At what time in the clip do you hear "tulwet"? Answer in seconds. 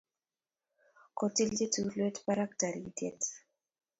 1.73-2.15